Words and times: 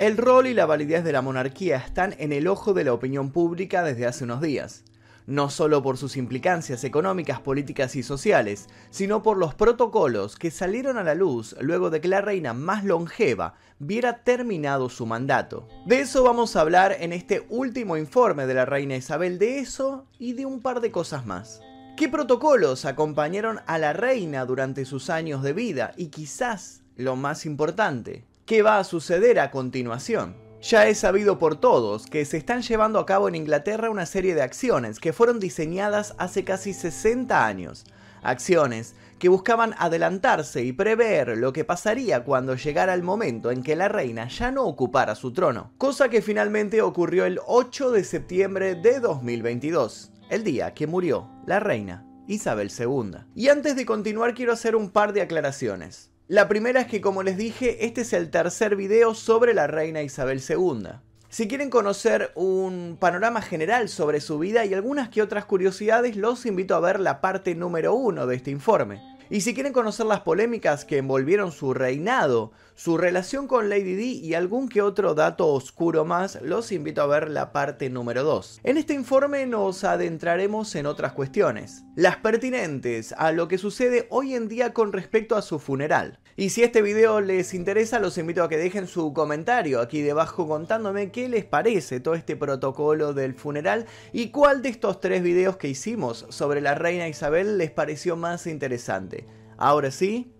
El 0.00 0.16
rol 0.16 0.46
y 0.46 0.54
la 0.54 0.64
validez 0.64 1.04
de 1.04 1.12
la 1.12 1.20
monarquía 1.20 1.76
están 1.76 2.14
en 2.16 2.32
el 2.32 2.48
ojo 2.48 2.72
de 2.72 2.84
la 2.84 2.94
opinión 2.94 3.32
pública 3.32 3.82
desde 3.82 4.06
hace 4.06 4.24
unos 4.24 4.40
días 4.40 4.82
no 5.26 5.50
solo 5.50 5.82
por 5.82 5.98
sus 5.98 6.16
implicancias 6.16 6.82
económicas, 6.82 7.38
políticas 7.38 7.94
y 7.94 8.02
sociales, 8.02 8.66
sino 8.88 9.22
por 9.22 9.36
los 9.36 9.54
protocolos 9.54 10.36
que 10.36 10.50
salieron 10.50 10.96
a 10.96 11.04
la 11.04 11.14
luz 11.14 11.54
luego 11.60 11.90
de 11.90 12.00
que 12.00 12.08
la 12.08 12.22
reina 12.22 12.54
más 12.54 12.82
longeva 12.82 13.54
viera 13.78 14.24
terminado 14.24 14.88
su 14.88 15.04
mandato. 15.06 15.68
De 15.86 16.00
eso 16.00 16.24
vamos 16.24 16.56
a 16.56 16.62
hablar 16.62 16.96
en 16.98 17.12
este 17.12 17.46
último 17.50 17.96
informe 17.98 18.46
de 18.46 18.54
la 18.54 18.64
reina 18.64 18.96
Isabel, 18.96 19.38
de 19.38 19.60
eso 19.60 20.06
y 20.18 20.32
de 20.32 20.46
un 20.46 20.62
par 20.62 20.80
de 20.80 20.90
cosas 20.90 21.26
más. 21.26 21.60
¿Qué 21.96 22.08
protocolos 22.08 22.86
acompañaron 22.86 23.60
a 23.66 23.78
la 23.78 23.92
reina 23.92 24.46
durante 24.46 24.86
sus 24.86 25.10
años 25.10 25.42
de 25.42 25.52
vida? 25.52 25.92
Y 25.96 26.06
quizás 26.06 26.82
lo 26.96 27.14
más 27.14 27.46
importante, 27.46 28.24
¿qué 28.50 28.62
va 28.62 28.80
a 28.80 28.84
suceder 28.84 29.38
a 29.38 29.52
continuación? 29.52 30.34
Ya 30.60 30.88
es 30.88 30.98
sabido 30.98 31.38
por 31.38 31.54
todos 31.54 32.06
que 32.06 32.24
se 32.24 32.36
están 32.36 32.62
llevando 32.62 32.98
a 32.98 33.06
cabo 33.06 33.28
en 33.28 33.36
Inglaterra 33.36 33.90
una 33.90 34.06
serie 34.06 34.34
de 34.34 34.42
acciones 34.42 34.98
que 34.98 35.12
fueron 35.12 35.38
diseñadas 35.38 36.16
hace 36.18 36.42
casi 36.42 36.74
60 36.74 37.46
años. 37.46 37.84
Acciones 38.24 38.96
que 39.20 39.28
buscaban 39.28 39.76
adelantarse 39.78 40.64
y 40.64 40.72
prever 40.72 41.38
lo 41.38 41.52
que 41.52 41.64
pasaría 41.64 42.24
cuando 42.24 42.56
llegara 42.56 42.92
el 42.92 43.04
momento 43.04 43.52
en 43.52 43.62
que 43.62 43.76
la 43.76 43.86
reina 43.86 44.26
ya 44.26 44.50
no 44.50 44.64
ocupara 44.64 45.14
su 45.14 45.32
trono. 45.32 45.70
Cosa 45.78 46.08
que 46.08 46.20
finalmente 46.20 46.82
ocurrió 46.82 47.26
el 47.26 47.38
8 47.46 47.92
de 47.92 48.02
septiembre 48.02 48.74
de 48.74 48.98
2022, 48.98 50.10
el 50.28 50.42
día 50.42 50.74
que 50.74 50.88
murió 50.88 51.30
la 51.46 51.60
reina 51.60 52.04
Isabel 52.26 52.72
II. 52.76 53.12
Y 53.36 53.46
antes 53.46 53.76
de 53.76 53.86
continuar 53.86 54.34
quiero 54.34 54.52
hacer 54.52 54.74
un 54.74 54.90
par 54.90 55.12
de 55.12 55.22
aclaraciones. 55.22 56.10
La 56.30 56.46
primera 56.46 56.82
es 56.82 56.86
que 56.86 57.00
como 57.00 57.24
les 57.24 57.36
dije, 57.36 57.86
este 57.86 58.02
es 58.02 58.12
el 58.12 58.30
tercer 58.30 58.76
video 58.76 59.16
sobre 59.16 59.52
la 59.52 59.66
reina 59.66 60.00
Isabel 60.00 60.40
II. 60.48 60.90
Si 61.28 61.48
quieren 61.48 61.70
conocer 61.70 62.30
un 62.36 62.96
panorama 63.00 63.42
general 63.42 63.88
sobre 63.88 64.20
su 64.20 64.38
vida 64.38 64.64
y 64.64 64.72
algunas 64.72 65.08
que 65.08 65.22
otras 65.22 65.44
curiosidades, 65.44 66.14
los 66.14 66.46
invito 66.46 66.76
a 66.76 66.80
ver 66.80 67.00
la 67.00 67.20
parte 67.20 67.56
número 67.56 67.94
uno 67.94 68.28
de 68.28 68.36
este 68.36 68.52
informe. 68.52 69.09
Y 69.32 69.42
si 69.42 69.54
quieren 69.54 69.72
conocer 69.72 70.06
las 70.06 70.22
polémicas 70.22 70.84
que 70.84 70.98
envolvieron 70.98 71.52
su 71.52 71.72
reinado, 71.72 72.50
su 72.74 72.98
relación 72.98 73.46
con 73.46 73.68
Lady 73.68 73.94
Di 73.94 74.18
y 74.18 74.34
algún 74.34 74.68
que 74.68 74.82
otro 74.82 75.14
dato 75.14 75.46
oscuro 75.46 76.04
más, 76.04 76.42
los 76.42 76.72
invito 76.72 77.00
a 77.00 77.06
ver 77.06 77.30
la 77.30 77.52
parte 77.52 77.90
número 77.90 78.24
2. 78.24 78.62
En 78.64 78.76
este 78.76 78.92
informe 78.92 79.46
nos 79.46 79.84
adentraremos 79.84 80.74
en 80.74 80.86
otras 80.86 81.12
cuestiones, 81.12 81.84
las 81.94 82.16
pertinentes 82.16 83.14
a 83.18 83.30
lo 83.30 83.46
que 83.46 83.58
sucede 83.58 84.08
hoy 84.10 84.34
en 84.34 84.48
día 84.48 84.72
con 84.72 84.92
respecto 84.92 85.36
a 85.36 85.42
su 85.42 85.60
funeral. 85.60 86.18
Y 86.40 86.48
si 86.48 86.62
este 86.62 86.80
video 86.80 87.20
les 87.20 87.52
interesa, 87.52 87.98
los 87.98 88.16
invito 88.16 88.42
a 88.42 88.48
que 88.48 88.56
dejen 88.56 88.86
su 88.86 89.12
comentario 89.12 89.78
aquí 89.78 90.00
debajo 90.00 90.48
contándome 90.48 91.12
qué 91.12 91.28
les 91.28 91.44
parece 91.44 92.00
todo 92.00 92.14
este 92.14 92.34
protocolo 92.34 93.12
del 93.12 93.34
funeral 93.34 93.84
y 94.10 94.30
cuál 94.30 94.62
de 94.62 94.70
estos 94.70 95.00
tres 95.00 95.22
videos 95.22 95.58
que 95.58 95.68
hicimos 95.68 96.24
sobre 96.30 96.62
la 96.62 96.74
reina 96.74 97.08
Isabel 97.08 97.58
les 97.58 97.70
pareció 97.70 98.16
más 98.16 98.46
interesante. 98.46 99.26
Ahora 99.58 99.90
sí, 99.90 100.32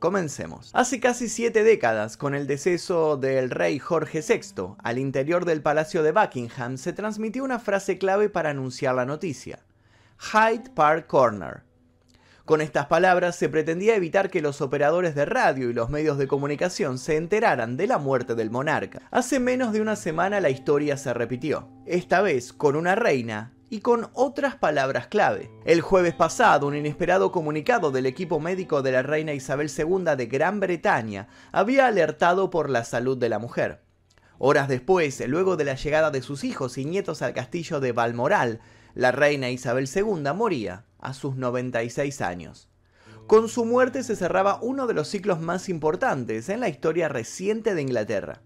Comencemos. 0.00 0.70
Hace 0.74 0.98
casi 0.98 1.28
siete 1.28 1.62
décadas, 1.62 2.16
con 2.16 2.34
el 2.34 2.48
deceso 2.48 3.16
del 3.16 3.48
rey 3.48 3.78
Jorge 3.78 4.22
VI, 4.28 4.74
al 4.82 4.98
interior 4.98 5.44
del 5.44 5.62
Palacio 5.62 6.02
de 6.02 6.10
Buckingham 6.10 6.78
se 6.78 6.92
transmitió 6.92 7.44
una 7.44 7.60
frase 7.60 7.96
clave 7.96 8.28
para 8.28 8.50
anunciar 8.50 8.96
la 8.96 9.06
noticia. 9.06 9.64
Hyde 10.18 10.70
Park 10.74 11.06
Corner. 11.06 11.62
Con 12.44 12.60
estas 12.60 12.84
palabras 12.88 13.36
se 13.36 13.48
pretendía 13.48 13.96
evitar 13.96 14.28
que 14.28 14.42
los 14.42 14.60
operadores 14.60 15.14
de 15.14 15.24
radio 15.24 15.70
y 15.70 15.72
los 15.72 15.88
medios 15.88 16.18
de 16.18 16.28
comunicación 16.28 16.98
se 16.98 17.16
enteraran 17.16 17.78
de 17.78 17.86
la 17.86 17.96
muerte 17.96 18.34
del 18.34 18.50
monarca. 18.50 19.00
Hace 19.10 19.40
menos 19.40 19.72
de 19.72 19.80
una 19.80 19.96
semana 19.96 20.40
la 20.40 20.50
historia 20.50 20.98
se 20.98 21.14
repitió, 21.14 21.70
esta 21.86 22.20
vez 22.20 22.52
con 22.52 22.76
una 22.76 22.96
reina 22.96 23.54
y 23.70 23.80
con 23.80 24.10
otras 24.12 24.56
palabras 24.56 25.06
clave. 25.06 25.50
El 25.64 25.80
jueves 25.80 26.12
pasado, 26.12 26.66
un 26.66 26.76
inesperado 26.76 27.32
comunicado 27.32 27.90
del 27.90 28.04
equipo 28.04 28.38
médico 28.40 28.82
de 28.82 28.92
la 28.92 29.02
reina 29.02 29.32
Isabel 29.32 29.70
II 29.74 30.14
de 30.14 30.26
Gran 30.26 30.60
Bretaña 30.60 31.28
había 31.50 31.86
alertado 31.86 32.50
por 32.50 32.68
la 32.68 32.84
salud 32.84 33.16
de 33.16 33.30
la 33.30 33.38
mujer. 33.38 33.80
Horas 34.36 34.68
después, 34.68 35.26
luego 35.28 35.56
de 35.56 35.64
la 35.64 35.76
llegada 35.76 36.10
de 36.10 36.20
sus 36.20 36.44
hijos 36.44 36.76
y 36.76 36.84
nietos 36.84 37.22
al 37.22 37.32
castillo 37.32 37.80
de 37.80 37.92
Balmoral, 37.92 38.60
la 38.92 39.12
reina 39.12 39.48
Isabel 39.48 39.88
II 39.92 40.30
moría 40.34 40.84
a 41.04 41.14
sus 41.14 41.36
96 41.36 42.20
años. 42.20 42.68
Con 43.26 43.48
su 43.48 43.64
muerte 43.64 44.02
se 44.02 44.16
cerraba 44.16 44.58
uno 44.60 44.86
de 44.86 44.94
los 44.94 45.08
ciclos 45.08 45.40
más 45.40 45.68
importantes 45.68 46.48
en 46.48 46.60
la 46.60 46.68
historia 46.68 47.08
reciente 47.08 47.74
de 47.74 47.82
Inglaterra. 47.82 48.42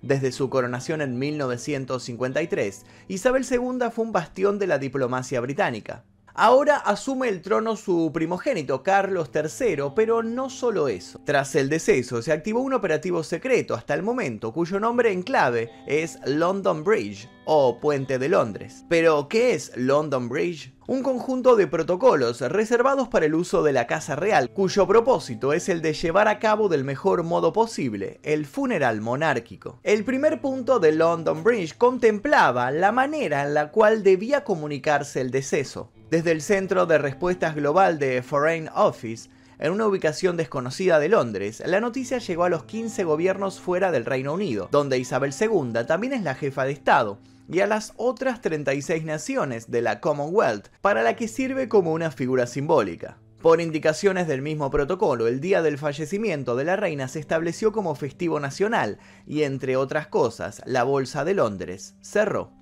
Desde 0.00 0.30
su 0.30 0.48
coronación 0.48 1.00
en 1.00 1.18
1953, 1.18 2.84
Isabel 3.08 3.44
II 3.50 3.90
fue 3.90 4.04
un 4.04 4.12
bastión 4.12 4.58
de 4.58 4.68
la 4.68 4.78
diplomacia 4.78 5.40
británica. 5.40 6.04
Ahora 6.38 6.76
asume 6.76 7.28
el 7.30 7.40
trono 7.40 7.76
su 7.76 8.10
primogénito, 8.12 8.82
Carlos 8.82 9.30
III, 9.34 9.84
pero 9.96 10.22
no 10.22 10.50
solo 10.50 10.86
eso. 10.88 11.18
Tras 11.24 11.54
el 11.54 11.70
deceso, 11.70 12.20
se 12.20 12.30
activó 12.30 12.60
un 12.60 12.74
operativo 12.74 13.22
secreto 13.22 13.74
hasta 13.74 13.94
el 13.94 14.02
momento, 14.02 14.52
cuyo 14.52 14.78
nombre 14.78 15.12
en 15.12 15.22
clave 15.22 15.70
es 15.86 16.18
London 16.26 16.84
Bridge 16.84 17.30
o 17.46 17.80
Puente 17.80 18.18
de 18.18 18.28
Londres. 18.28 18.84
Pero, 18.90 19.28
¿qué 19.28 19.54
es 19.54 19.74
London 19.76 20.28
Bridge? 20.28 20.75
Un 20.88 21.02
conjunto 21.02 21.56
de 21.56 21.66
protocolos 21.66 22.40
reservados 22.42 23.08
para 23.08 23.26
el 23.26 23.34
uso 23.34 23.64
de 23.64 23.72
la 23.72 23.88
Casa 23.88 24.14
Real, 24.14 24.50
cuyo 24.50 24.86
propósito 24.86 25.52
es 25.52 25.68
el 25.68 25.82
de 25.82 25.94
llevar 25.94 26.28
a 26.28 26.38
cabo 26.38 26.68
del 26.68 26.84
mejor 26.84 27.24
modo 27.24 27.52
posible 27.52 28.20
el 28.22 28.46
funeral 28.46 29.00
monárquico. 29.00 29.80
El 29.82 30.04
primer 30.04 30.40
punto 30.40 30.78
de 30.78 30.92
London 30.92 31.42
Bridge 31.42 31.76
contemplaba 31.76 32.70
la 32.70 32.92
manera 32.92 33.42
en 33.42 33.54
la 33.54 33.72
cual 33.72 34.04
debía 34.04 34.44
comunicarse 34.44 35.20
el 35.20 35.32
deceso. 35.32 35.90
Desde 36.08 36.30
el 36.30 36.40
Centro 36.40 36.86
de 36.86 36.98
Respuestas 36.98 37.56
Global 37.56 37.98
de 37.98 38.22
Foreign 38.22 38.70
Office, 38.72 39.28
en 39.58 39.72
una 39.72 39.88
ubicación 39.88 40.36
desconocida 40.36 41.00
de 41.00 41.08
Londres, 41.08 41.64
la 41.66 41.80
noticia 41.80 42.18
llegó 42.18 42.44
a 42.44 42.48
los 42.48 42.62
15 42.62 43.02
gobiernos 43.02 43.58
fuera 43.58 43.90
del 43.90 44.04
Reino 44.04 44.34
Unido, 44.34 44.68
donde 44.70 45.00
Isabel 45.00 45.34
II 45.36 45.84
también 45.84 46.12
es 46.12 46.22
la 46.22 46.36
jefa 46.36 46.64
de 46.64 46.70
Estado, 46.70 47.18
y 47.48 47.60
a 47.60 47.66
las 47.66 47.92
otras 47.96 48.40
36 48.40 49.04
naciones 49.04 49.70
de 49.70 49.82
la 49.82 50.00
Commonwealth, 50.00 50.68
para 50.80 51.02
la 51.02 51.16
que 51.16 51.28
sirve 51.28 51.68
como 51.68 51.92
una 51.92 52.10
figura 52.10 52.46
simbólica. 52.46 53.18
Por 53.42 53.60
indicaciones 53.60 54.26
del 54.26 54.42
mismo 54.42 54.70
protocolo, 54.70 55.28
el 55.28 55.40
día 55.40 55.62
del 55.62 55.78
fallecimiento 55.78 56.56
de 56.56 56.64
la 56.64 56.74
reina 56.74 57.06
se 57.06 57.20
estableció 57.20 57.70
como 57.70 57.94
festivo 57.94 58.40
nacional 58.40 58.98
y, 59.26 59.42
entre 59.42 59.76
otras 59.76 60.08
cosas, 60.08 60.62
la 60.66 60.82
Bolsa 60.82 61.24
de 61.24 61.34
Londres 61.34 61.94
cerró. 62.00 62.52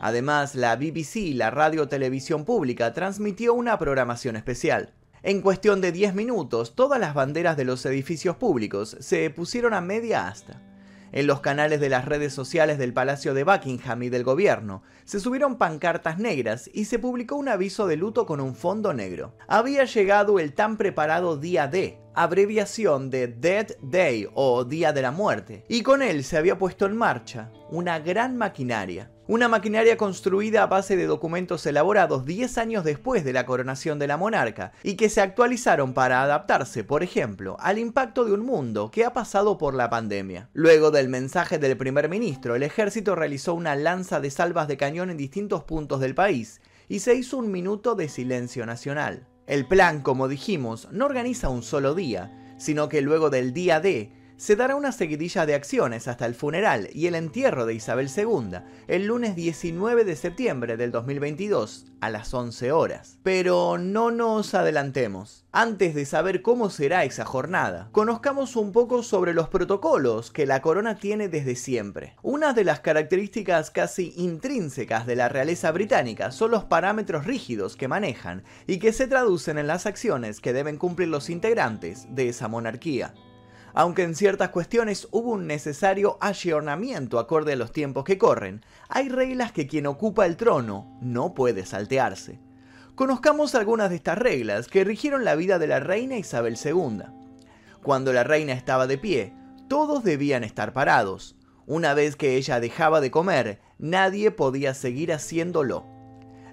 Además, 0.00 0.54
la 0.54 0.76
BBC, 0.76 1.34
la 1.34 1.50
radio 1.50 1.88
televisión 1.88 2.44
pública, 2.44 2.92
transmitió 2.92 3.54
una 3.54 3.78
programación 3.78 4.36
especial. 4.36 4.94
En 5.22 5.42
cuestión 5.42 5.80
de 5.80 5.92
10 5.92 6.14
minutos, 6.14 6.74
todas 6.74 6.98
las 7.00 7.12
banderas 7.12 7.56
de 7.56 7.64
los 7.64 7.84
edificios 7.84 8.36
públicos 8.36 8.96
se 9.00 9.28
pusieron 9.30 9.74
a 9.74 9.80
media 9.80 10.28
asta. 10.28 10.62
En 11.12 11.26
los 11.26 11.40
canales 11.40 11.80
de 11.80 11.88
las 11.88 12.04
redes 12.04 12.32
sociales 12.32 12.78
del 12.78 12.92
Palacio 12.92 13.34
de 13.34 13.42
Buckingham 13.42 14.02
y 14.04 14.08
del 14.10 14.22
gobierno 14.22 14.82
se 15.04 15.18
subieron 15.18 15.58
pancartas 15.58 16.18
negras 16.18 16.70
y 16.72 16.84
se 16.84 17.00
publicó 17.00 17.36
un 17.36 17.48
aviso 17.48 17.88
de 17.88 17.96
luto 17.96 18.26
con 18.26 18.40
un 18.40 18.54
fondo 18.54 18.92
negro. 18.94 19.34
Había 19.48 19.84
llegado 19.84 20.38
el 20.38 20.54
tan 20.54 20.76
preparado 20.76 21.36
día 21.36 21.66
D, 21.66 21.98
abreviación 22.14 23.10
de 23.10 23.26
Dead 23.26 23.76
Day 23.82 24.28
o 24.34 24.64
Día 24.64 24.92
de 24.92 25.02
la 25.02 25.10
Muerte, 25.10 25.64
y 25.68 25.82
con 25.82 26.02
él 26.02 26.22
se 26.22 26.36
había 26.36 26.58
puesto 26.58 26.86
en 26.86 26.96
marcha 26.96 27.50
una 27.70 27.98
gran 27.98 28.36
maquinaria. 28.36 29.10
Una 29.30 29.46
maquinaria 29.46 29.96
construida 29.96 30.64
a 30.64 30.66
base 30.66 30.96
de 30.96 31.06
documentos 31.06 31.64
elaborados 31.64 32.24
10 32.24 32.58
años 32.58 32.82
después 32.82 33.22
de 33.22 33.32
la 33.32 33.46
coronación 33.46 34.00
de 34.00 34.08
la 34.08 34.16
monarca 34.16 34.72
y 34.82 34.96
que 34.96 35.08
se 35.08 35.20
actualizaron 35.20 35.94
para 35.94 36.20
adaptarse, 36.24 36.82
por 36.82 37.04
ejemplo, 37.04 37.56
al 37.60 37.78
impacto 37.78 38.24
de 38.24 38.32
un 38.32 38.44
mundo 38.44 38.90
que 38.90 39.04
ha 39.04 39.12
pasado 39.12 39.56
por 39.56 39.74
la 39.74 39.88
pandemia. 39.88 40.50
Luego 40.52 40.90
del 40.90 41.08
mensaje 41.08 41.60
del 41.60 41.76
primer 41.76 42.08
ministro, 42.08 42.56
el 42.56 42.64
ejército 42.64 43.14
realizó 43.14 43.54
una 43.54 43.76
lanza 43.76 44.18
de 44.18 44.32
salvas 44.32 44.66
de 44.66 44.76
cañón 44.76 45.10
en 45.10 45.16
distintos 45.16 45.62
puntos 45.62 46.00
del 46.00 46.16
país 46.16 46.60
y 46.88 46.98
se 46.98 47.14
hizo 47.14 47.38
un 47.38 47.52
minuto 47.52 47.94
de 47.94 48.08
silencio 48.08 48.66
nacional. 48.66 49.28
El 49.46 49.64
plan, 49.64 50.02
como 50.02 50.26
dijimos, 50.26 50.88
no 50.90 51.06
organiza 51.06 51.50
un 51.50 51.62
solo 51.62 51.94
día, 51.94 52.56
sino 52.58 52.88
que 52.88 53.00
luego 53.00 53.30
del 53.30 53.52
día 53.52 53.78
D 53.78 54.10
se 54.40 54.56
dará 54.56 54.74
una 54.74 54.90
seguidilla 54.90 55.44
de 55.44 55.54
acciones 55.54 56.08
hasta 56.08 56.24
el 56.24 56.34
funeral 56.34 56.88
y 56.94 57.08
el 57.08 57.14
entierro 57.14 57.66
de 57.66 57.74
Isabel 57.74 58.08
II 58.08 58.60
el 58.88 59.04
lunes 59.04 59.36
19 59.36 60.04
de 60.04 60.16
septiembre 60.16 60.78
del 60.78 60.92
2022 60.92 61.84
a 62.00 62.08
las 62.08 62.32
11 62.32 62.72
horas. 62.72 63.18
Pero 63.22 63.76
no 63.76 64.10
nos 64.10 64.54
adelantemos. 64.54 65.44
Antes 65.52 65.94
de 65.94 66.06
saber 66.06 66.40
cómo 66.40 66.70
será 66.70 67.04
esa 67.04 67.26
jornada, 67.26 67.90
conozcamos 67.92 68.56
un 68.56 68.72
poco 68.72 69.02
sobre 69.02 69.34
los 69.34 69.50
protocolos 69.50 70.30
que 70.30 70.46
la 70.46 70.62
corona 70.62 70.96
tiene 70.96 71.28
desde 71.28 71.54
siempre. 71.54 72.16
Una 72.22 72.54
de 72.54 72.64
las 72.64 72.80
características 72.80 73.70
casi 73.70 74.14
intrínsecas 74.16 75.04
de 75.04 75.16
la 75.16 75.28
realeza 75.28 75.70
británica 75.70 76.32
son 76.32 76.50
los 76.52 76.64
parámetros 76.64 77.26
rígidos 77.26 77.76
que 77.76 77.88
manejan 77.88 78.44
y 78.66 78.78
que 78.78 78.94
se 78.94 79.06
traducen 79.06 79.58
en 79.58 79.66
las 79.66 79.84
acciones 79.84 80.40
que 80.40 80.54
deben 80.54 80.78
cumplir 80.78 81.08
los 81.08 81.28
integrantes 81.28 82.06
de 82.08 82.30
esa 82.30 82.48
monarquía. 82.48 83.12
Aunque 83.74 84.02
en 84.02 84.14
ciertas 84.14 84.50
cuestiones 84.50 85.08
hubo 85.10 85.32
un 85.32 85.46
necesario 85.46 86.18
ayornamiento 86.20 87.18
acorde 87.18 87.52
a 87.52 87.56
los 87.56 87.72
tiempos 87.72 88.04
que 88.04 88.18
corren, 88.18 88.64
hay 88.88 89.08
reglas 89.08 89.52
que 89.52 89.66
quien 89.66 89.86
ocupa 89.86 90.26
el 90.26 90.36
trono 90.36 90.98
no 91.00 91.34
puede 91.34 91.64
saltearse. 91.64 92.40
Conozcamos 92.94 93.54
algunas 93.54 93.90
de 93.90 93.96
estas 93.96 94.18
reglas 94.18 94.68
que 94.68 94.84
rigieron 94.84 95.24
la 95.24 95.34
vida 95.34 95.58
de 95.58 95.66
la 95.66 95.80
reina 95.80 96.16
Isabel 96.16 96.58
II. 96.62 97.02
Cuando 97.82 98.12
la 98.12 98.24
reina 98.24 98.52
estaba 98.52 98.86
de 98.86 98.98
pie, 98.98 99.32
todos 99.68 100.04
debían 100.04 100.44
estar 100.44 100.72
parados. 100.72 101.36
Una 101.66 101.94
vez 101.94 102.16
que 102.16 102.36
ella 102.36 102.60
dejaba 102.60 103.00
de 103.00 103.10
comer, 103.10 103.60
nadie 103.78 104.32
podía 104.32 104.74
seguir 104.74 105.12
haciéndolo. 105.12 105.86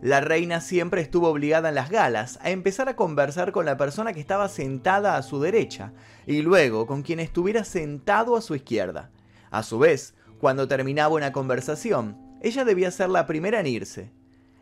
La 0.02 0.22
reina 0.22 0.62
siempre 0.62 1.02
estuvo 1.02 1.30
obligada 1.30 1.70
en 1.70 1.76
las 1.76 1.90
galas 1.90 2.38
a 2.42 2.52
empezar 2.52 2.88
a 2.88 2.96
conversar 2.96 3.52
con 3.52 3.66
la 3.66 3.78
persona 3.78 4.14
que 4.14 4.20
estaba 4.20 4.48
sentada 4.48 5.18
a 5.18 5.24
su 5.24 5.40
derecha 5.40 5.94
y 6.26 6.42
luego 6.42 6.86
con 6.86 7.02
quien 7.02 7.20
estuviera 7.20 7.64
sentado 7.64 8.36
a 8.36 8.42
su 8.42 8.54
izquierda. 8.56 9.10
A 9.50 9.64
su 9.64 9.80
vez, 9.80 10.14
cuando 10.40 10.68
terminaba 10.68 11.16
una 11.16 11.32
conversación, 11.32 12.18
ella 12.42 12.64
debía 12.64 12.92
ser 12.92 13.10
la 13.10 13.26
primera 13.26 13.60
en 13.60 13.68
irse. 13.68 14.12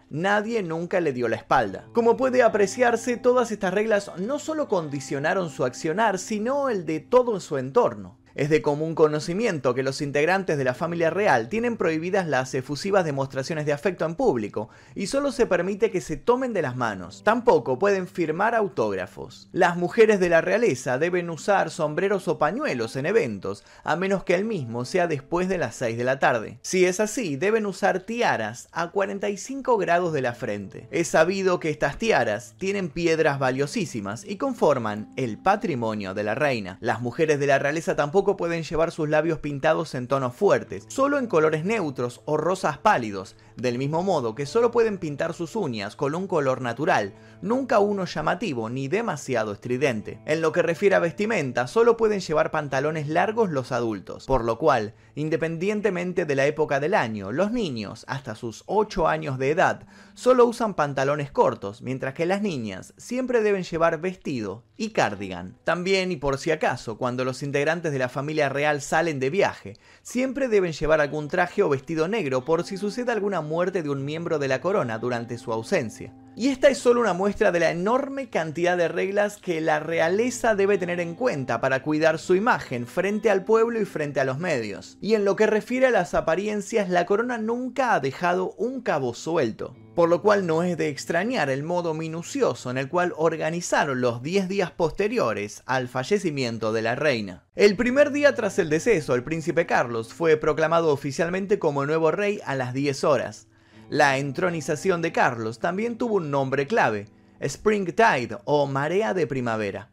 Nadie 0.10 0.64
nunca 0.64 1.02
le 1.02 1.12
dio 1.12 1.28
la 1.28 1.36
espalda. 1.36 1.88
Como 1.94 2.16
puede 2.16 2.44
apreciarse, 2.44 3.18
todas 3.18 3.52
estas 3.52 3.74
reglas 3.74 4.12
no 4.18 4.40
solo 4.40 4.68
condicionaron 4.68 5.50
su 5.50 5.66
accionar, 5.66 6.20
sino 6.20 6.70
el 6.70 6.86
de 6.86 7.00
todo 7.00 7.40
su 7.40 7.58
entorno. 7.58 8.18
Es 8.36 8.50
de 8.50 8.62
común 8.62 8.96
conocimiento 8.96 9.74
que 9.74 9.82
los 9.82 10.02
integrantes 10.02 10.58
de 10.58 10.66
la 10.66 10.74
familia 10.74 11.10
real 11.10 11.48
tienen 11.48 11.78
prohibidas 11.78 12.28
las 12.28 12.54
efusivas 12.54 13.06
demostraciones 13.06 13.66
de 13.66 13.72
afecto 13.72 14.04
en 14.04 14.16
público 14.16 14.68
y 14.94 15.08
solo 15.08 15.32
se 15.32 15.46
permite 15.46 15.90
que 15.90 16.02
se 16.02 16.18
tomen 16.18 16.52
de 16.52 16.62
las 16.62 16.76
manos. 16.76 17.24
Tampoco 17.24 17.80
pueden 17.80 18.10
firmar 18.10 18.54
autógrafos. 18.54 19.48
Las 19.54 19.78
mujeres 19.78 20.20
de 20.20 20.28
la 20.28 20.42
realeza 20.42 20.98
deben 20.98 21.30
usar 21.30 21.72
sombreros 21.72 22.28
o 22.28 22.38
pañuelos 22.38 22.98
en 22.98 23.06
eventos, 23.06 23.64
a 23.86 23.96
menos 23.96 24.26
que 24.26 24.36
el 24.36 24.44
mismo 24.44 24.84
sea 24.84 25.08
después 25.08 25.48
de 25.48 25.58
las 25.58 25.76
6 25.76 25.98
de 25.98 26.04
la 26.04 26.20
tarde. 26.20 26.60
Si 26.62 26.84
es 26.84 27.00
así, 27.00 27.38
deben 27.38 27.66
usar 27.66 28.02
tiaras 28.02 28.68
a 28.74 28.92
45 28.92 29.78
grados 29.78 30.12
de 30.12 30.22
la 30.22 30.34
frente. 30.34 30.90
Es 30.92 31.08
sabido 31.08 31.62
que 31.62 31.70
estas 31.70 31.98
tiaras 31.98 32.56
tienen 32.58 32.90
piedras 32.90 33.40
valiosísimas 33.40 34.26
y 34.26 34.36
conforman 34.36 35.14
el 35.16 35.38
patrimonio 35.38 36.14
de 36.14 36.24
la 36.24 36.36
reina. 36.36 36.78
Las 36.82 37.00
mujeres 37.00 37.40
de 37.40 37.48
la 37.48 37.60
realeza 37.60 37.96
tampoco 37.96 38.25
pueden 38.26 38.64
llevar 38.64 38.92
sus 38.92 39.08
labios 39.08 39.40
pintados 39.40 39.94
en 39.94 40.08
tonos 40.08 40.36
fuertes, 40.36 40.86
solo 40.88 41.20
en 41.20 41.28
colores 41.28 41.64
neutros 41.64 42.22
o 42.26 42.38
rosas 42.38 42.80
pálidos, 42.80 43.36
del 43.56 43.78
mismo 43.78 44.04
modo 44.04 44.36
que 44.36 44.46
solo 44.46 44.72
pueden 44.72 44.98
pintar 44.98 45.34
sus 45.34 45.56
uñas 45.56 45.96
con 45.96 46.16
un 46.16 46.28
color 46.28 46.62
natural, 46.62 47.14
nunca 47.42 47.80
uno 47.80 48.06
llamativo 48.06 48.70
ni 48.70 48.88
demasiado 48.88 49.52
estridente. 49.54 50.20
En 50.26 50.42
lo 50.42 50.52
que 50.52 50.62
refiere 50.62 50.96
a 50.96 51.00
vestimenta, 51.00 51.68
solo 51.68 51.96
pueden 51.96 52.20
llevar 52.20 52.52
pantalones 52.52 53.08
largos 53.08 53.50
los 53.50 53.72
adultos, 53.72 54.26
por 54.26 54.44
lo 54.44 54.58
cual, 54.58 54.96
independientemente 55.16 56.26
de 56.26 56.36
la 56.36 56.46
época 56.48 56.80
del 56.80 56.96
año, 56.96 57.32
los 57.32 57.52
niños, 57.52 58.06
hasta 58.08 58.36
sus 58.36 58.64
8 58.66 59.08
años 59.08 59.38
de 59.38 59.52
edad, 59.52 59.88
solo 60.16 60.46
usan 60.46 60.74
pantalones 60.74 61.32
cortos, 61.32 61.82
mientras 61.82 62.14
que 62.14 62.26
las 62.26 62.42
niñas 62.42 62.94
siempre 62.98 63.42
deben 63.42 63.64
llevar 63.64 64.02
vestido 64.02 64.64
y 64.78 64.90
cardigan. 64.90 65.58
También, 65.64 66.12
y 66.12 66.18
por 66.18 66.38
si 66.38 66.52
acaso, 66.52 66.98
cuando 66.98 67.24
los 67.24 67.44
integrantes 67.44 67.92
de 67.92 68.00
la 68.00 68.10
familia 68.16 68.48
real 68.48 68.82
salen 68.82 69.20
de 69.20 69.30
viaje, 69.30 69.74
siempre 70.02 70.48
deben 70.48 70.72
llevar 70.72 71.02
algún 71.02 71.28
traje 71.28 71.64
o 71.64 71.68
vestido 71.68 72.08
negro 72.08 72.46
por 72.46 72.64
si 72.64 72.78
sucede 72.78 73.12
alguna 73.12 73.42
muerte 73.42 73.84
de 73.84 73.90
un 73.90 74.06
miembro 74.06 74.40
de 74.40 74.48
la 74.48 74.62
corona 74.62 74.98
durante 75.00 75.38
su 75.38 75.52
ausencia. 75.52 76.14
Y 76.38 76.50
esta 76.50 76.68
es 76.68 76.78
solo 76.78 77.00
una 77.00 77.14
muestra 77.14 77.52
de 77.52 77.62
la 77.62 77.72
enorme 77.72 78.30
cantidad 78.30 78.76
de 78.76 78.90
reglas 78.90 79.38
que 79.38 79.62
la 79.62 79.80
realeza 79.80 80.54
debe 80.54 80.78
tener 80.78 81.00
en 81.00 81.16
cuenta 81.16 81.62
para 81.62 81.82
cuidar 81.82 82.20
su 82.20 82.36
imagen 82.36 82.88
frente 82.88 83.30
al 83.30 83.46
pueblo 83.46 83.80
y 83.80 83.86
frente 83.86 84.20
a 84.20 84.26
los 84.26 84.38
medios. 84.38 84.98
Y 85.00 85.14
en 85.14 85.24
lo 85.24 85.38
que 85.38 85.48
refiere 85.48 85.88
a 85.88 85.92
las 85.92 86.14
apariencias, 86.14 86.90
la 86.90 87.06
corona 87.06 87.38
nunca 87.38 87.94
ha 87.94 88.00
dejado 88.02 88.52
un 88.58 88.82
cabo 88.82 89.14
suelto 89.14 89.76
por 89.96 90.10
lo 90.10 90.22
cual 90.22 90.46
no 90.46 90.62
es 90.62 90.78
de 90.78 90.90
extrañar 90.90 91.50
el 91.50 91.64
modo 91.64 91.94
minucioso 91.94 92.70
en 92.70 92.78
el 92.78 92.90
cual 92.90 93.14
organizaron 93.16 94.02
los 94.02 94.22
10 94.22 94.50
días 94.50 94.72
posteriores 94.72 95.64
al 95.66 95.88
fallecimiento 95.88 96.74
de 96.74 96.82
la 96.82 96.96
reina. 96.96 97.46
El 97.56 97.78
primer 97.78 98.12
día 98.12 98.36
tras 98.36 98.60
el 98.60 98.70
deceso, 98.70 99.16
el 99.16 99.24
príncipe 99.24 99.66
Carlos 99.66 100.14
fue 100.14 100.36
proclamado 100.36 100.92
oficialmente 100.92 101.60
como 101.60 101.86
nuevo 101.86 102.12
rey 102.12 102.42
a 102.46 102.56
las 102.56 102.74
10 102.74 103.06
horas. 103.06 103.48
La 103.90 104.18
entronización 104.18 105.04
de 105.04 105.12
Carlos 105.12 105.60
también 105.60 106.00
tuvo 106.00 106.16
un 106.16 106.32
nombre 106.32 106.66
clave, 106.66 107.06
Springtide 107.40 108.40
o 108.46 108.66
Marea 108.66 109.14
de 109.14 109.28
Primavera. 109.28 109.92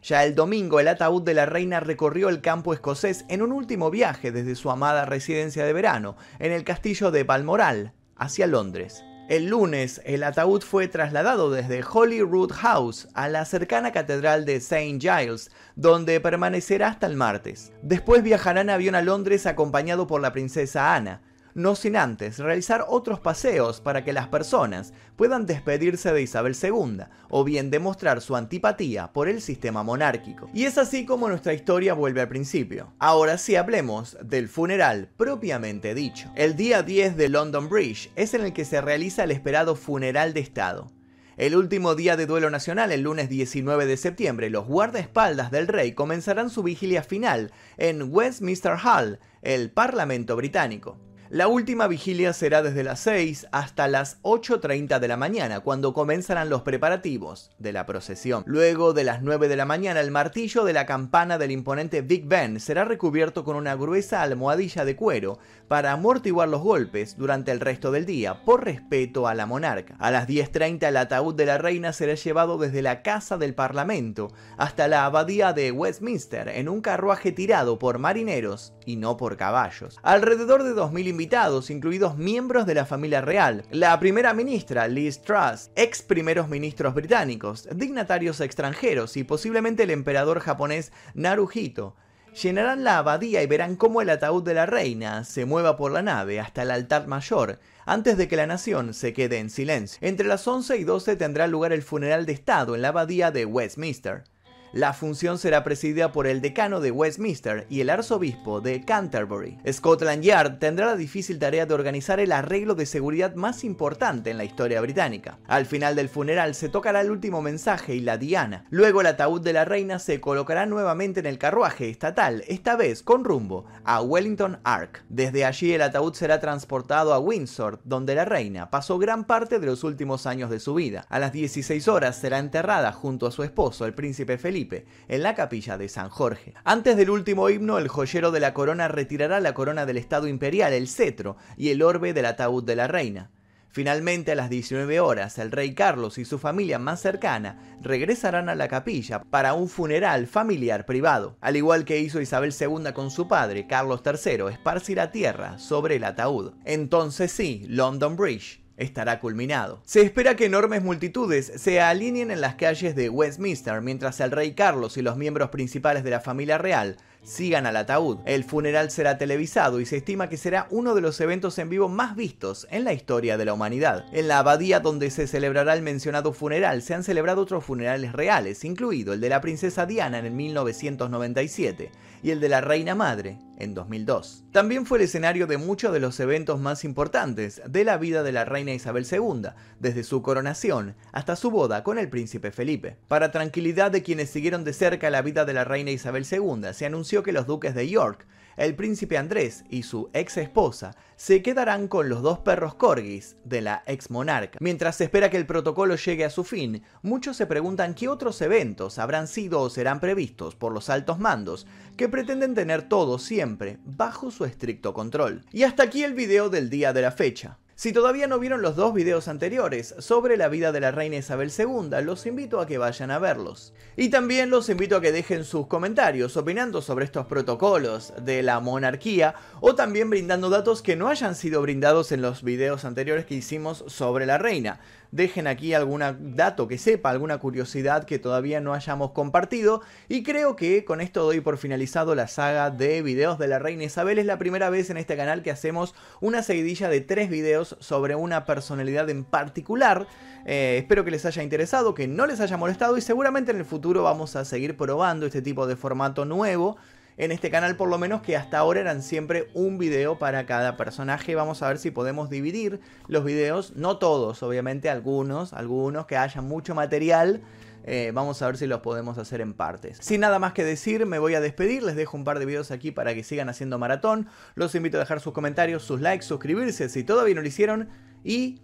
Ya 0.00 0.24
el 0.24 0.36
domingo 0.36 0.78
el 0.78 0.86
ataúd 0.86 1.22
de 1.22 1.34
la 1.34 1.44
reina 1.44 1.80
recorrió 1.80 2.28
el 2.28 2.40
campo 2.40 2.72
escocés 2.72 3.24
en 3.28 3.42
un 3.42 3.50
último 3.50 3.90
viaje 3.90 4.30
desde 4.30 4.54
su 4.54 4.70
amada 4.70 5.06
residencia 5.06 5.64
de 5.64 5.72
verano, 5.72 6.16
en 6.38 6.52
el 6.52 6.62
castillo 6.62 7.10
de 7.10 7.24
Balmoral, 7.24 7.92
hacia 8.16 8.46
Londres. 8.46 9.02
El 9.28 9.46
lunes, 9.46 10.00
el 10.04 10.22
ataúd 10.22 10.62
fue 10.62 10.86
trasladado 10.86 11.50
desde 11.50 11.82
Holyrood 11.82 12.52
House 12.52 13.08
a 13.14 13.28
la 13.28 13.44
cercana 13.44 13.90
catedral 13.90 14.44
de 14.44 14.56
St. 14.56 14.98
Giles, 15.00 15.50
donde 15.74 16.20
permanecerá 16.20 16.88
hasta 16.88 17.06
el 17.08 17.16
martes. 17.16 17.72
Después 17.82 18.22
viajará 18.22 18.60
en 18.60 18.70
avión 18.70 18.94
a 18.94 19.02
Londres 19.02 19.46
acompañado 19.46 20.06
por 20.06 20.20
la 20.20 20.32
princesa 20.32 20.94
Ana, 20.94 21.22
no 21.54 21.74
sin 21.74 21.96
antes 21.96 22.38
realizar 22.38 22.84
otros 22.88 23.20
paseos 23.20 23.80
para 23.80 24.04
que 24.04 24.12
las 24.12 24.28
personas 24.28 24.92
puedan 25.16 25.46
despedirse 25.46 26.12
de 26.12 26.22
Isabel 26.22 26.56
II 26.60 27.04
o 27.28 27.44
bien 27.44 27.70
demostrar 27.70 28.20
su 28.20 28.36
antipatía 28.36 29.12
por 29.12 29.28
el 29.28 29.40
sistema 29.40 29.82
monárquico. 29.82 30.48
Y 30.54 30.64
es 30.64 30.78
así 30.78 31.04
como 31.04 31.28
nuestra 31.28 31.54
historia 31.54 31.94
vuelve 31.94 32.20
al 32.20 32.28
principio. 32.28 32.92
Ahora 32.98 33.38
sí 33.38 33.56
hablemos 33.56 34.16
del 34.22 34.48
funeral 34.48 35.08
propiamente 35.16 35.94
dicho. 35.94 36.30
El 36.34 36.56
día 36.56 36.82
10 36.82 37.16
de 37.16 37.28
London 37.28 37.68
Bridge 37.68 38.10
es 38.16 38.34
en 38.34 38.42
el 38.42 38.52
que 38.52 38.64
se 38.64 38.80
realiza 38.80 39.24
el 39.24 39.30
esperado 39.30 39.76
funeral 39.76 40.34
de 40.34 40.40
Estado. 40.40 40.90
El 41.38 41.56
último 41.56 41.94
día 41.94 42.16
de 42.16 42.26
duelo 42.26 42.50
nacional, 42.50 42.92
el 42.92 43.02
lunes 43.02 43.30
19 43.30 43.86
de 43.86 43.96
septiembre, 43.96 44.50
los 44.50 44.66
guardaespaldas 44.66 45.50
del 45.50 45.66
rey 45.66 45.92
comenzarán 45.92 46.50
su 46.50 46.62
vigilia 46.62 47.02
final 47.02 47.52
en 47.78 48.14
Westminster 48.14 48.76
Hall, 48.84 49.18
el 49.40 49.70
Parlamento 49.70 50.36
británico. 50.36 50.98
La 51.32 51.48
última 51.48 51.88
vigilia 51.88 52.34
será 52.34 52.60
desde 52.60 52.84
las 52.84 53.00
6 53.00 53.46
hasta 53.52 53.88
las 53.88 54.20
8.30 54.20 54.98
de 54.98 55.08
la 55.08 55.16
mañana, 55.16 55.60
cuando 55.60 55.94
comenzarán 55.94 56.50
los 56.50 56.60
preparativos 56.60 57.52
de 57.58 57.72
la 57.72 57.86
procesión. 57.86 58.42
Luego 58.44 58.92
de 58.92 59.04
las 59.04 59.22
9 59.22 59.48
de 59.48 59.56
la 59.56 59.64
mañana, 59.64 60.00
el 60.00 60.10
martillo 60.10 60.62
de 60.62 60.74
la 60.74 60.84
campana 60.84 61.38
del 61.38 61.50
imponente 61.50 62.02
Big 62.02 62.26
Ben 62.26 62.60
será 62.60 62.84
recubierto 62.84 63.44
con 63.44 63.56
una 63.56 63.74
gruesa 63.76 64.20
almohadilla 64.20 64.84
de 64.84 64.94
cuero 64.94 65.38
para 65.68 65.92
amortiguar 65.92 66.50
los 66.50 66.60
golpes 66.60 67.16
durante 67.16 67.50
el 67.50 67.60
resto 67.60 67.92
del 67.92 68.04
día, 68.04 68.44
por 68.44 68.66
respeto 68.66 69.26
a 69.26 69.34
la 69.34 69.46
monarca. 69.46 69.96
A 70.00 70.10
las 70.10 70.28
10.30 70.28 70.86
el 70.86 70.98
ataúd 70.98 71.34
de 71.34 71.46
la 71.46 71.56
reina 71.56 71.94
será 71.94 72.12
llevado 72.12 72.58
desde 72.58 72.82
la 72.82 73.00
casa 73.00 73.38
del 73.38 73.54
Parlamento 73.54 74.34
hasta 74.58 74.86
la 74.86 75.06
abadía 75.06 75.54
de 75.54 75.72
Westminster 75.72 76.50
en 76.50 76.68
un 76.68 76.82
carruaje 76.82 77.32
tirado 77.32 77.78
por 77.78 77.98
marineros 77.98 78.74
y 78.84 78.96
no 78.96 79.16
por 79.16 79.38
caballos. 79.38 79.98
Alrededor 80.02 80.62
de 80.62 80.74
2.000 80.74 81.21
invitados, 81.22 81.70
incluidos 81.70 82.16
miembros 82.16 82.66
de 82.66 82.74
la 82.74 82.84
familia 82.84 83.20
real, 83.20 83.64
la 83.70 83.96
primera 84.00 84.34
ministra 84.34 84.88
Liz 84.88 85.22
Truss, 85.22 85.70
ex 85.76 86.02
primeros 86.02 86.48
ministros 86.48 86.94
británicos, 86.94 87.68
dignatarios 87.76 88.40
extranjeros 88.40 89.16
y 89.16 89.22
posiblemente 89.22 89.84
el 89.84 89.90
emperador 89.90 90.40
japonés 90.40 90.90
Naruhito, 91.14 91.94
llenarán 92.42 92.82
la 92.82 92.98
abadía 92.98 93.40
y 93.40 93.46
verán 93.46 93.76
cómo 93.76 94.02
el 94.02 94.10
ataúd 94.10 94.42
de 94.42 94.54
la 94.54 94.66
reina 94.66 95.22
se 95.22 95.44
mueva 95.44 95.76
por 95.76 95.92
la 95.92 96.02
nave 96.02 96.40
hasta 96.40 96.62
el 96.62 96.72
altar 96.72 97.06
mayor, 97.06 97.60
antes 97.86 98.16
de 98.16 98.26
que 98.26 98.34
la 98.34 98.48
nación 98.48 98.92
se 98.92 99.12
quede 99.12 99.38
en 99.38 99.48
silencio. 99.48 99.98
Entre 100.00 100.26
las 100.26 100.48
11 100.48 100.76
y 100.76 100.82
12 100.82 101.14
tendrá 101.14 101.46
lugar 101.46 101.72
el 101.72 101.82
funeral 101.82 102.26
de 102.26 102.32
Estado 102.32 102.74
en 102.74 102.82
la 102.82 102.88
abadía 102.88 103.30
de 103.30 103.44
Westminster. 103.44 104.24
La 104.72 104.94
función 104.94 105.36
será 105.36 105.64
presidida 105.64 106.12
por 106.12 106.26
el 106.26 106.40
decano 106.40 106.80
de 106.80 106.90
Westminster 106.90 107.66
y 107.68 107.82
el 107.82 107.90
arzobispo 107.90 108.62
de 108.62 108.82
Canterbury. 108.82 109.58
Scotland 109.70 110.22
Yard 110.22 110.60
tendrá 110.60 110.86
la 110.86 110.96
difícil 110.96 111.38
tarea 111.38 111.66
de 111.66 111.74
organizar 111.74 112.20
el 112.20 112.32
arreglo 112.32 112.74
de 112.74 112.86
seguridad 112.86 113.34
más 113.34 113.64
importante 113.64 114.30
en 114.30 114.38
la 114.38 114.44
historia 114.44 114.80
británica. 114.80 115.36
Al 115.46 115.66
final 115.66 115.94
del 115.94 116.08
funeral 116.08 116.54
se 116.54 116.70
tocará 116.70 117.02
el 117.02 117.10
último 117.10 117.42
mensaje 117.42 117.94
y 117.94 118.00
la 118.00 118.16
diana. 118.16 118.64
Luego 118.70 119.02
el 119.02 119.08
ataúd 119.08 119.42
de 119.42 119.52
la 119.52 119.66
reina 119.66 119.98
se 119.98 120.22
colocará 120.22 120.64
nuevamente 120.64 121.20
en 121.20 121.26
el 121.26 121.36
carruaje 121.36 121.90
estatal, 121.90 122.42
esta 122.48 122.74
vez 122.74 123.02
con 123.02 123.24
rumbo 123.24 123.66
a 123.84 124.00
Wellington 124.00 124.58
Ark. 124.64 125.04
Desde 125.10 125.44
allí 125.44 125.74
el 125.74 125.82
ataúd 125.82 126.14
será 126.14 126.40
transportado 126.40 127.12
a 127.12 127.18
Windsor, 127.18 127.78
donde 127.84 128.14
la 128.14 128.24
reina 128.24 128.70
pasó 128.70 128.98
gran 128.98 129.24
parte 129.24 129.58
de 129.58 129.66
los 129.66 129.84
últimos 129.84 130.26
años 130.26 130.48
de 130.48 130.60
su 130.60 130.72
vida. 130.72 131.04
A 131.10 131.18
las 131.18 131.34
16 131.34 131.88
horas 131.88 132.16
será 132.16 132.38
enterrada 132.38 132.90
junto 132.92 133.26
a 133.26 133.32
su 133.32 133.42
esposo, 133.42 133.84
el 133.84 133.92
príncipe 133.92 134.38
Felipe 134.38 134.61
en 135.08 135.22
la 135.22 135.34
capilla 135.34 135.78
de 135.78 135.88
San 135.88 136.08
Jorge. 136.08 136.54
Antes 136.64 136.96
del 136.96 137.10
último 137.10 137.50
himno, 137.50 137.78
el 137.78 137.88
joyero 137.88 138.30
de 138.30 138.40
la 138.40 138.54
corona 138.54 138.88
retirará 138.88 139.40
la 139.40 139.54
corona 139.54 139.86
del 139.86 139.96
Estado 139.96 140.28
imperial, 140.28 140.72
el 140.72 140.88
cetro 140.88 141.36
y 141.56 141.70
el 141.70 141.82
orbe 141.82 142.12
del 142.12 142.26
ataúd 142.26 142.64
de 142.64 142.76
la 142.76 142.88
reina. 142.88 143.30
Finalmente, 143.72 144.32
a 144.32 144.34
las 144.34 144.50
19 144.50 145.00
horas, 145.00 145.38
el 145.38 145.50
rey 145.50 145.74
Carlos 145.74 146.18
y 146.18 146.26
su 146.26 146.38
familia 146.38 146.78
más 146.78 147.00
cercana 147.00 147.58
regresarán 147.80 148.50
a 148.50 148.54
la 148.54 148.68
capilla 148.68 149.22
para 149.22 149.54
un 149.54 149.66
funeral 149.66 150.26
familiar 150.26 150.84
privado. 150.84 151.38
Al 151.40 151.56
igual 151.56 151.86
que 151.86 151.98
hizo 151.98 152.20
Isabel 152.20 152.52
II 152.58 152.92
con 152.92 153.10
su 153.10 153.28
padre, 153.28 153.66
Carlos 153.66 154.02
III 154.04 154.52
esparcirá 154.52 155.10
tierra 155.10 155.58
sobre 155.58 155.96
el 155.96 156.04
ataúd. 156.04 156.52
Entonces 156.66 157.32
sí, 157.32 157.64
London 157.66 158.14
Bridge 158.14 158.61
estará 158.76 159.20
culminado. 159.20 159.82
Se 159.84 160.02
espera 160.02 160.36
que 160.36 160.46
enormes 160.46 160.82
multitudes 160.82 161.52
se 161.56 161.80
alineen 161.80 162.30
en 162.30 162.40
las 162.40 162.56
calles 162.56 162.94
de 162.94 163.08
Westminster 163.08 163.80
mientras 163.80 164.20
el 164.20 164.30
rey 164.30 164.52
Carlos 164.54 164.96
y 164.96 165.02
los 165.02 165.16
miembros 165.16 165.50
principales 165.50 166.04
de 166.04 166.10
la 166.10 166.20
familia 166.20 166.58
real 166.58 166.96
sigan 167.22 167.66
al 167.66 167.76
ataúd. 167.76 168.18
El 168.26 168.44
funeral 168.44 168.90
será 168.90 169.18
televisado 169.18 169.80
y 169.80 169.86
se 169.86 169.98
estima 169.98 170.28
que 170.28 170.36
será 170.36 170.66
uno 170.70 170.94
de 170.94 171.00
los 171.00 171.20
eventos 171.20 171.58
en 171.58 171.68
vivo 171.68 171.88
más 171.88 172.16
vistos 172.16 172.66
en 172.70 172.84
la 172.84 172.92
historia 172.92 173.36
de 173.36 173.44
la 173.44 173.54
humanidad. 173.54 174.04
En 174.12 174.28
la 174.28 174.38
abadía 174.38 174.80
donde 174.80 175.10
se 175.10 175.26
celebrará 175.26 175.74
el 175.74 175.82
mencionado 175.82 176.32
funeral 176.32 176.82
se 176.82 176.94
han 176.94 177.04
celebrado 177.04 177.42
otros 177.42 177.64
funerales 177.64 178.12
reales, 178.12 178.64
incluido 178.64 179.12
el 179.12 179.20
de 179.20 179.28
la 179.28 179.40
princesa 179.40 179.86
Diana 179.86 180.18
en 180.18 180.36
1997 180.36 181.90
y 182.22 182.30
el 182.30 182.40
de 182.40 182.48
la 182.48 182.60
reina 182.60 182.94
madre 182.94 183.38
en 183.62 183.74
2002. 183.74 184.44
También 184.52 184.86
fue 184.86 184.98
el 184.98 185.04
escenario 185.04 185.46
de 185.46 185.56
muchos 185.56 185.92
de 185.92 186.00
los 186.00 186.18
eventos 186.20 186.60
más 186.60 186.84
importantes 186.84 187.62
de 187.66 187.84
la 187.84 187.96
vida 187.96 188.22
de 188.22 188.32
la 188.32 188.44
reina 188.44 188.74
Isabel 188.74 189.06
II, 189.10 189.50
desde 189.78 190.02
su 190.02 190.20
coronación 190.20 190.96
hasta 191.12 191.36
su 191.36 191.50
boda 191.50 191.84
con 191.84 191.98
el 191.98 192.08
príncipe 192.10 192.50
Felipe. 192.50 192.96
Para 193.08 193.30
tranquilidad 193.30 193.90
de 193.90 194.02
quienes 194.02 194.30
siguieron 194.30 194.64
de 194.64 194.72
cerca 194.72 195.10
la 195.10 195.22
vida 195.22 195.44
de 195.44 195.52
la 195.54 195.64
reina 195.64 195.90
Isabel 195.90 196.26
II, 196.30 196.72
se 196.72 196.86
anunció 196.86 197.22
que 197.22 197.32
los 197.32 197.46
duques 197.46 197.74
de 197.74 197.88
York 197.88 198.26
el 198.56 198.74
príncipe 198.74 199.18
Andrés 199.18 199.64
y 199.68 199.82
su 199.82 200.10
ex 200.12 200.36
esposa 200.36 200.94
se 201.16 201.42
quedarán 201.42 201.88
con 201.88 202.08
los 202.08 202.22
dos 202.22 202.40
perros 202.40 202.74
corgis 202.74 203.36
de 203.44 203.60
la 203.60 203.82
ex 203.86 204.10
monarca. 204.10 204.58
Mientras 204.60 204.96
se 204.96 205.04
espera 205.04 205.30
que 205.30 205.36
el 205.36 205.46
protocolo 205.46 205.96
llegue 205.96 206.24
a 206.24 206.30
su 206.30 206.44
fin, 206.44 206.82
muchos 207.02 207.36
se 207.36 207.46
preguntan 207.46 207.94
qué 207.94 208.08
otros 208.08 208.40
eventos 208.42 208.98
habrán 208.98 209.28
sido 209.28 209.60
o 209.60 209.70
serán 209.70 210.00
previstos 210.00 210.54
por 210.54 210.72
los 210.72 210.90
altos 210.90 211.18
mandos 211.18 211.66
que 211.96 212.08
pretenden 212.08 212.54
tener 212.54 212.88
todo 212.88 213.18
siempre 213.18 213.78
bajo 213.84 214.30
su 214.30 214.44
estricto 214.44 214.94
control. 214.94 215.44
Y 215.52 215.62
hasta 215.62 215.84
aquí 215.84 216.02
el 216.02 216.14
video 216.14 216.48
del 216.48 216.70
día 216.70 216.92
de 216.92 217.02
la 217.02 217.12
fecha. 217.12 217.58
Si 217.82 217.92
todavía 217.92 218.28
no 218.28 218.38
vieron 218.38 218.62
los 218.62 218.76
dos 218.76 218.94
videos 218.94 219.26
anteriores 219.26 219.96
sobre 219.98 220.36
la 220.36 220.46
vida 220.46 220.70
de 220.70 220.78
la 220.78 220.92
reina 220.92 221.16
Isabel 221.16 221.50
II, 221.50 221.90
los 222.04 222.26
invito 222.26 222.60
a 222.60 222.66
que 222.68 222.78
vayan 222.78 223.10
a 223.10 223.18
verlos. 223.18 223.72
Y 223.96 224.08
también 224.08 224.50
los 224.50 224.68
invito 224.68 224.94
a 224.94 225.00
que 225.00 225.10
dejen 225.10 225.42
sus 225.42 225.66
comentarios 225.66 226.36
opinando 226.36 226.80
sobre 226.80 227.04
estos 227.04 227.26
protocolos 227.26 228.12
de 228.24 228.44
la 228.44 228.60
monarquía 228.60 229.34
o 229.60 229.74
también 229.74 230.10
brindando 230.10 230.48
datos 230.48 230.80
que 230.80 230.94
no 230.94 231.08
hayan 231.08 231.34
sido 231.34 231.60
brindados 231.60 232.12
en 232.12 232.22
los 232.22 232.44
videos 232.44 232.84
anteriores 232.84 233.26
que 233.26 233.34
hicimos 233.34 233.82
sobre 233.88 234.26
la 234.26 234.38
reina 234.38 234.78
dejen 235.12 235.46
aquí 235.46 235.74
algún 235.74 236.02
dato 236.34 236.66
que 236.66 236.78
sepa, 236.78 237.10
alguna 237.10 237.38
curiosidad 237.38 238.04
que 238.04 238.18
todavía 238.18 238.60
no 238.60 238.74
hayamos 238.74 239.12
compartido. 239.12 239.82
Y 240.08 240.24
creo 240.24 240.56
que 240.56 240.84
con 240.84 241.00
esto 241.00 241.22
doy 241.22 241.40
por 241.40 241.58
finalizado 241.58 242.14
la 242.16 242.26
saga 242.26 242.70
de 242.70 243.02
videos 243.02 243.38
de 243.38 243.46
la 243.46 243.60
reina 243.60 243.84
Isabel. 243.84 244.18
Es 244.18 244.26
la 244.26 244.38
primera 244.38 244.70
vez 244.70 244.90
en 244.90 244.96
este 244.96 245.16
canal 245.16 245.42
que 245.42 245.50
hacemos 245.50 245.94
una 246.20 246.42
seguidilla 246.42 246.88
de 246.88 247.02
tres 247.02 247.28
videos 247.28 247.76
sobre 247.78 248.16
una 248.16 248.44
personalidad 248.46 249.08
en 249.10 249.22
particular. 249.22 250.08
Eh, 250.46 250.78
espero 250.78 251.04
que 251.04 251.12
les 251.12 251.24
haya 251.26 251.42
interesado, 251.42 251.94
que 251.94 252.08
no 252.08 252.26
les 252.26 252.40
haya 252.40 252.56
molestado 252.56 252.96
y 252.96 253.02
seguramente 253.02 253.52
en 253.52 253.58
el 253.58 253.64
futuro 253.64 254.02
vamos 254.02 254.34
a 254.34 254.44
seguir 254.44 254.76
probando 254.76 255.26
este 255.26 255.42
tipo 255.42 255.66
de 255.66 255.76
formato 255.76 256.24
nuevo 256.24 256.78
en 257.16 257.32
este 257.32 257.50
canal 257.50 257.76
por 257.76 257.88
lo 257.88 257.98
menos 257.98 258.22
que 258.22 258.36
hasta 258.36 258.58
ahora 258.58 258.80
eran 258.80 259.02
siempre 259.02 259.50
un 259.54 259.78
video 259.78 260.18
para 260.18 260.46
cada 260.46 260.76
personaje. 260.76 261.34
Vamos 261.34 261.62
a 261.62 261.68
ver 261.68 261.78
si 261.78 261.90
podemos 261.90 262.30
dividir 262.30 262.80
los 263.08 263.24
videos, 263.24 263.74
no 263.76 263.98
todos, 263.98 264.42
obviamente 264.42 264.90
algunos, 264.90 265.52
algunos 265.52 266.06
que 266.06 266.16
haya 266.16 266.40
mucho 266.40 266.74
material. 266.74 267.42
Eh, 267.84 268.12
vamos 268.14 268.40
a 268.42 268.46
ver 268.46 268.56
si 268.56 268.66
los 268.66 268.80
podemos 268.80 269.18
hacer 269.18 269.40
en 269.40 269.54
partes. 269.54 269.98
Sin 270.00 270.20
nada 270.20 270.38
más 270.38 270.52
que 270.52 270.64
decir, 270.64 271.04
me 271.06 271.18
voy 271.18 271.34
a 271.34 271.40
despedir. 271.40 271.82
Les 271.82 271.96
dejo 271.96 272.16
un 272.16 272.24
par 272.24 272.38
de 272.38 272.46
videos 272.46 272.70
aquí 272.70 272.92
para 272.92 273.14
que 273.14 273.24
sigan 273.24 273.48
haciendo 273.48 273.78
maratón. 273.78 274.28
Los 274.54 274.74
invito 274.74 274.98
a 274.98 275.00
dejar 275.00 275.20
sus 275.20 275.32
comentarios, 275.32 275.82
sus 275.82 276.00
likes, 276.00 276.24
suscribirse 276.24 276.88
si 276.88 277.02
todavía 277.04 277.34
no 277.34 277.40
lo 277.40 277.48
hicieron. 277.48 277.88
Y 278.24 278.60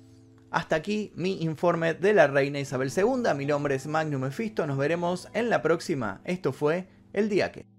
hasta 0.50 0.76
aquí 0.76 1.12
mi 1.16 1.42
informe 1.42 1.94
de 1.94 2.14
la 2.14 2.26
reina 2.28 2.60
Isabel 2.60 2.92
II. 2.96 3.34
Mi 3.36 3.46
nombre 3.46 3.74
es 3.74 3.86
Magnum 3.86 4.22
Mephisto. 4.22 4.66
Nos 4.66 4.78
veremos 4.78 5.28
en 5.32 5.50
la 5.50 5.62
próxima. 5.62 6.20
Esto 6.24 6.52
fue 6.52 6.88
El 7.12 7.28
Día 7.28 7.50
Que. 7.52 7.77